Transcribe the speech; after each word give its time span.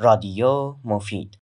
رادیو 0.00 0.76
مفید. 0.84 1.38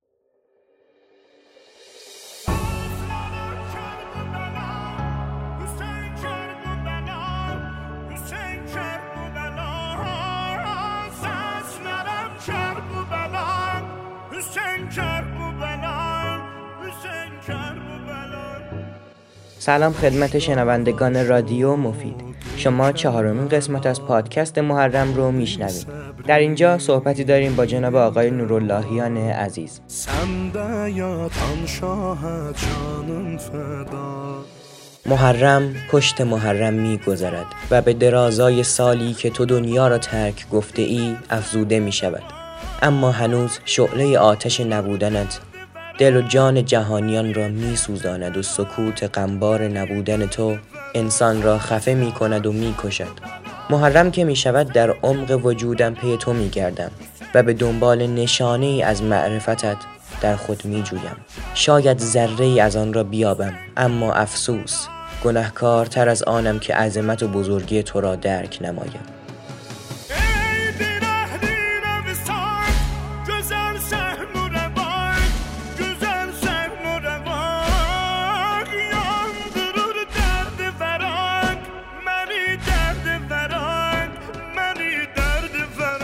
سلام 19.59 19.93
خدمت 19.93 20.39
شنوندگان 20.39 21.27
رادیو 21.29 21.77
مفید. 21.77 22.32
شما 22.63 22.93
چهارمین 22.93 23.49
قسمت 23.49 23.87
از 23.87 24.03
پادکست 24.03 24.59
محرم 24.59 25.15
رو 25.15 25.33
میشنوید. 25.33 25.87
در 26.27 26.39
اینجا 26.39 26.79
صحبتی 26.79 27.25
داریم 27.25 27.57
با 27.57 27.67
جناب 27.67 27.97
آقای 27.97 28.31
نوراللهیان 28.31 29.17
عزیز. 29.17 29.81
محرم 35.06 35.75
پشت 35.91 36.20
محرم 36.20 36.75
می 36.75 36.98
گذرد 37.06 37.47
و 37.70 37.83
به 37.83 37.93
درازای 37.93 38.62
سالی 38.62 39.15
که 39.15 39.31
تو 39.31 39.45
دنیا 39.45 39.89
را 39.89 39.98
ترک 39.98 40.48
گفته 40.51 40.83
ای 40.83 41.17
افزوده 41.31 41.81
می 41.81 41.92
شود 41.92 42.23
اما 42.83 43.11
هنوز 43.11 43.59
شعله 43.65 44.19
آتش 44.19 44.61
نبودنت 44.61 45.41
دل 45.98 46.17
و 46.17 46.23
جان 46.23 46.65
جهانیان 46.65 47.34
را 47.34 47.48
می 47.48 47.77
سوزاند 47.77 48.37
و 48.37 48.42
سکوت 48.42 49.19
غمبار 49.19 49.69
نبودن 49.69 50.27
تو 50.27 50.56
انسان 50.95 51.42
را 51.42 51.59
خفه 51.59 51.95
می 51.95 52.12
کند 52.12 52.46
و 52.46 52.52
می 52.52 52.74
کشد 52.78 53.12
محرم 53.70 54.10
که 54.10 54.24
می 54.24 54.37
شود 54.37 54.73
در 54.73 54.91
عمق 54.91 55.41
وجودم 55.45 55.95
پی 55.95 56.16
تو 56.16 56.33
می 56.33 56.48
گردم 56.48 56.91
و 57.34 57.42
به 57.42 57.52
دنبال 57.52 58.06
نشانه 58.06 58.66
ای 58.66 58.83
از 58.83 59.02
معرفتت 59.02 59.77
در 60.20 60.36
خود 60.36 60.64
می 60.64 60.83
جویم 60.83 61.16
شاید 61.55 61.98
ذره 61.98 62.45
ای 62.45 62.61
از 62.61 62.77
آن 62.77 62.92
را 62.92 63.05
بیابم 63.05 63.55
اما 63.77 64.12
افسوس 64.12 64.86
گنهکارتر 65.25 66.08
از 66.08 66.22
آنم 66.22 66.58
که 66.58 66.75
عظمت 66.75 67.22
و 67.22 67.28
بزرگی 67.28 67.83
تو 67.83 68.00
را 68.00 68.17
درک 68.17 68.58
نمایم. 68.62 69.22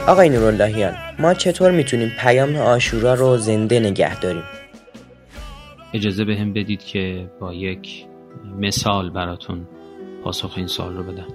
آقای 0.08 0.28
نوراللهیان 0.28 0.94
ما 1.18 1.34
چطور 1.34 1.70
می‌تونیم 1.70 2.12
پیام 2.20 2.56
آشورا 2.56 3.14
رو 3.14 3.36
زنده 3.36 3.80
نگه 3.80 4.20
داریم؟ 4.20 4.42
اجازه 5.94 6.24
به 6.24 6.36
هم 6.36 6.52
بدید 6.52 6.84
که 6.84 7.30
با 7.40 7.54
یک 7.54 8.06
مثال 8.58 9.10
براتون 9.10 9.66
پاسخ 10.24 10.52
این 10.56 10.66
سال 10.66 10.96
رو 10.96 11.02
بدم. 11.02 11.26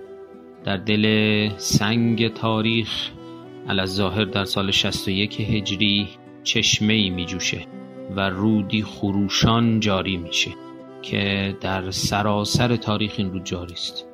در 0.63 0.77
دل 0.77 1.49
سنگ 1.57 2.33
تاریخ 2.33 2.89
ظاهر 3.85 4.25
در 4.25 4.45
سال 4.45 4.71
61 4.71 5.41
هجری 5.41 6.09
چشمه 6.43 6.93
ای 6.93 7.09
می 7.09 7.25
جوشه 7.25 7.65
و 8.15 8.29
رودی 8.29 8.83
خروشان 8.83 9.79
جاری 9.79 10.17
میشه 10.17 10.51
که 11.01 11.55
در 11.61 11.91
سراسر 11.91 12.75
تاریخ 12.75 13.13
این 13.17 13.33
رود 13.33 13.43
جاری 13.43 13.73
است 13.73 14.05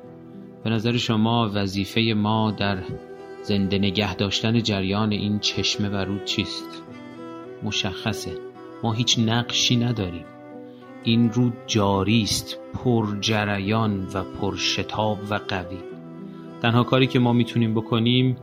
به 0.64 0.70
نظر 0.70 0.96
شما 0.96 1.50
وظیفه 1.54 2.00
ما 2.16 2.50
در 2.50 2.78
زنده 3.42 3.78
نگه 3.78 4.14
داشتن 4.14 4.62
جریان 4.62 5.12
این 5.12 5.38
چشمه 5.38 5.88
و 5.88 5.96
رود 5.96 6.24
چیست؟ 6.24 6.82
مشخصه. 7.62 8.32
ما 8.82 8.92
هیچ 8.92 9.18
نقشی 9.18 9.76
نداریم. 9.76 10.24
این 11.02 11.30
رود 11.32 11.52
جاری 11.66 12.22
است 12.22 12.58
پر 12.74 13.06
جریان 13.20 14.06
و 14.14 14.22
پر 14.22 14.56
شتاب 14.56 15.18
و 15.30 15.34
قوی. 15.48 15.78
تنها 16.62 16.82
کاری 16.82 17.06
که 17.06 17.18
ما 17.18 17.32
می‌تونیم 17.32 17.74
بکنیم 17.74 18.36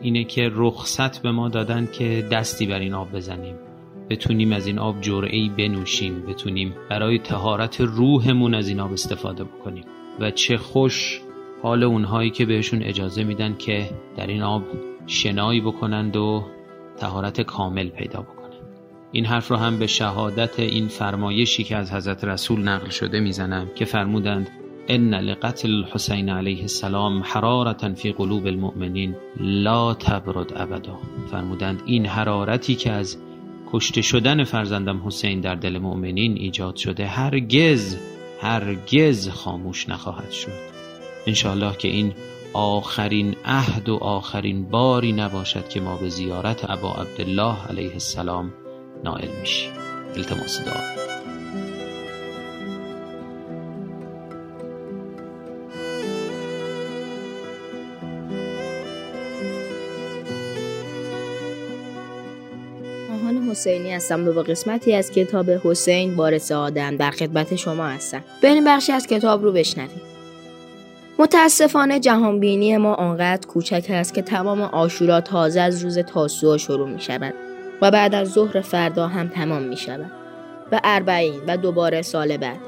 اینه 0.00 0.24
که 0.24 0.50
رخصت 0.54 1.22
به 1.22 1.32
ما 1.32 1.48
دادن 1.48 1.88
که 1.92 2.28
دستی 2.32 2.66
بر 2.66 2.78
این 2.78 2.94
آب 2.94 3.12
بزنیم. 3.12 3.54
بتونیم 4.10 4.52
از 4.52 4.66
این 4.66 4.78
آب 4.78 5.00
جرعی 5.00 5.48
بنوشیم. 5.48 6.22
بتونیم 6.26 6.74
برای 6.90 7.18
تهارت 7.18 7.80
روحمون 7.80 8.54
از 8.54 8.68
این 8.68 8.80
آب 8.80 8.92
استفاده 8.92 9.44
بکنیم. 9.44 9.84
و 10.20 10.30
چه 10.30 10.56
خوش 10.56 11.20
حال 11.64 11.82
اونهایی 11.82 12.30
که 12.30 12.44
بهشون 12.44 12.82
اجازه 12.82 13.24
میدن 13.24 13.56
که 13.58 13.90
در 14.16 14.26
این 14.26 14.42
آب 14.42 14.62
شنایی 15.06 15.60
بکنند 15.60 16.16
و 16.16 16.44
تهارت 16.96 17.40
کامل 17.40 17.88
پیدا 17.88 18.20
بکنند. 18.20 18.52
این 19.12 19.24
حرف 19.26 19.48
رو 19.48 19.56
هم 19.56 19.78
به 19.78 19.86
شهادت 19.86 20.60
این 20.60 20.88
فرمایشی 20.88 21.64
که 21.64 21.76
از 21.76 21.92
حضرت 21.92 22.24
رسول 22.24 22.62
نقل 22.62 22.88
شده 22.88 23.20
می‌زنم 23.20 23.70
که 23.74 23.84
فرمودند 23.84 24.50
ان 24.88 25.14
لقتل 25.14 25.74
الحسین 25.74 26.28
علیه 26.28 26.60
السلام 26.60 27.22
حرارتا 27.24 27.94
فی 27.94 28.12
قلوب 28.12 28.46
المؤمنین 28.46 29.14
لا 29.40 29.94
تبرد 29.94 30.52
ابدا. 30.56 30.98
فرمودند 31.30 31.82
این 31.86 32.06
حرارتی 32.06 32.74
که 32.74 32.92
از 32.92 33.18
کشته 33.72 34.02
شدن 34.02 34.44
فرزندم 34.44 35.02
حسین 35.06 35.40
در 35.40 35.54
دل 35.54 35.78
مؤمنین 35.78 36.36
ایجاد 36.36 36.76
شده 36.76 37.06
هرگز 37.06 37.96
هرگز 38.40 39.28
خاموش 39.28 39.88
نخواهد 39.88 40.30
شد. 40.30 40.73
انشاءالله 41.26 41.76
که 41.76 41.88
این 41.88 42.14
آخرین 42.52 43.36
عهد 43.44 43.88
و 43.88 43.96
آخرین 43.96 44.64
باری 44.64 45.12
نباشد 45.12 45.68
که 45.68 45.80
ما 45.80 45.96
به 45.96 46.08
زیارت 46.08 46.70
ابا 46.70 46.92
عبدالله 46.92 47.66
علیه 47.68 47.92
السلام 47.92 48.52
نائل 49.04 49.28
میشیم. 49.40 49.70
التماس 50.16 50.60
دعا. 50.64 51.04
حسینی 63.54 63.92
هستم 63.92 64.28
و 64.28 64.32
با 64.32 64.42
قسمتی 64.42 64.94
از 64.94 65.10
کتاب 65.10 65.50
حسین 65.50 66.14
وارث 66.14 66.52
آدم 66.52 66.96
در 66.96 67.10
خدمت 67.10 67.56
شما 67.56 67.86
هستم. 67.86 68.24
بریم 68.42 68.64
بخشی 68.64 68.92
از 68.92 69.06
کتاب 69.06 69.42
رو 69.42 69.52
بشنویم. 69.52 70.13
متاسفانه 71.18 72.00
جهانبینی 72.00 72.76
ما 72.76 72.94
آنقدر 72.94 73.46
کوچک 73.46 73.86
است 73.90 74.14
که 74.14 74.22
تمام 74.22 74.60
آشورا 74.60 75.20
تازه 75.20 75.60
از 75.60 75.82
روز 75.82 75.98
تاسوعا 75.98 76.56
شروع 76.56 76.88
می 76.88 77.00
شود 77.00 77.34
و 77.82 77.90
بعد 77.90 78.14
از 78.14 78.32
ظهر 78.32 78.60
فردا 78.60 79.08
هم 79.08 79.28
تمام 79.28 79.62
می 79.62 79.76
شود 79.76 80.10
و 80.72 80.80
اربعین 80.84 81.40
و 81.46 81.56
دوباره 81.56 82.02
سال 82.02 82.36
بعد. 82.36 82.58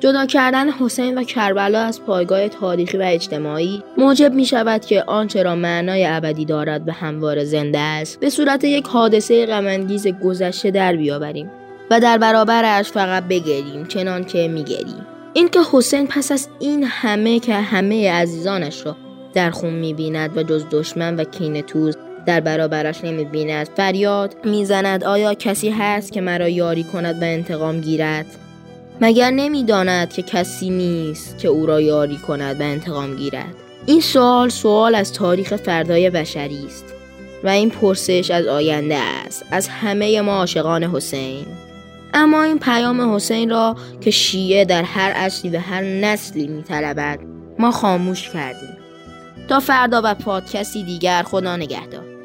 جدا 0.00 0.26
کردن 0.26 0.70
حسین 0.70 1.18
و 1.18 1.24
کربلا 1.24 1.80
از 1.80 2.02
پایگاه 2.02 2.48
تاریخی 2.48 2.98
و 2.98 3.02
اجتماعی 3.02 3.82
موجب 3.98 4.32
می 4.32 4.46
شود 4.46 4.84
که 4.84 5.04
آنچه 5.06 5.42
را 5.42 5.54
معنای 5.54 6.06
ابدی 6.06 6.44
دارد 6.44 6.84
به 6.84 6.92
هموار 6.92 7.44
زنده 7.44 7.78
است 7.78 8.20
به 8.20 8.30
صورت 8.30 8.64
یک 8.64 8.86
حادثه 8.86 9.46
غمانگیز 9.46 10.06
گذشته 10.08 10.70
در 10.70 10.96
بیاوریم 10.96 11.50
و 11.90 12.00
در 12.00 12.18
برابرش 12.18 12.90
فقط 12.90 13.24
بگریم 13.24 13.86
چنان 13.86 14.24
که 14.24 14.48
میگریم. 14.48 15.15
اینکه 15.36 15.60
حسین 15.72 16.06
پس 16.06 16.32
از 16.32 16.48
این 16.58 16.84
همه 16.84 17.40
که 17.40 17.54
همه 17.54 18.12
عزیزانش 18.12 18.86
را 18.86 18.96
در 19.34 19.50
خون 19.50 19.72
می‌بیند 19.72 20.36
و 20.36 20.42
جز 20.42 20.64
دشمن 20.70 21.16
و 21.16 21.24
کین 21.24 21.60
توز 21.60 21.96
در 22.26 22.40
برابرش 22.40 23.04
نمی‌بیند 23.04 23.68
فریاد 23.76 24.36
می‌زند 24.44 25.04
آیا 25.04 25.34
کسی 25.34 25.70
هست 25.70 26.12
که 26.12 26.20
مرا 26.20 26.48
یاری 26.48 26.84
کند 26.84 27.22
و 27.22 27.24
انتقام 27.24 27.80
گیرد؟ 27.80 28.26
مگر 29.00 29.30
نمی‌داند 29.30 30.12
که 30.12 30.22
کسی 30.22 30.70
نیست 30.70 31.38
که 31.38 31.48
او 31.48 31.66
را 31.66 31.80
یاری 31.80 32.16
کند 32.16 32.60
و 32.60 32.62
انتقام 32.62 33.14
گیرد؟ 33.14 33.54
این 33.86 34.00
سوال 34.00 34.48
سوال 34.48 34.94
از 34.94 35.12
تاریخ 35.12 35.56
فردای 35.56 36.10
بشری 36.10 36.66
است 36.66 36.84
و 37.44 37.48
این 37.48 37.70
پرسش 37.70 38.30
از 38.30 38.46
آینده 38.46 38.96
است 38.96 39.44
از 39.50 39.68
همه 39.68 40.20
ما 40.20 40.32
عاشقان 40.32 40.84
حسین. 40.84 41.46
اما 42.18 42.42
این 42.42 42.58
پیام 42.58 43.14
حسین 43.14 43.50
را 43.50 43.76
که 44.00 44.10
شیعه 44.10 44.64
در 44.64 44.82
هر 44.82 45.12
اصلی 45.16 45.50
و 45.50 45.60
هر 45.60 45.82
نسلی 45.82 46.46
میطلبد 46.46 47.18
ما 47.58 47.70
خاموش 47.70 48.30
کردیم. 48.30 48.76
تا 49.48 49.60
فردا 49.60 50.00
و 50.04 50.14
پادکستی 50.14 50.84
دیگر 50.84 51.22
خدا 51.22 51.56
نگهدار. 51.56 52.15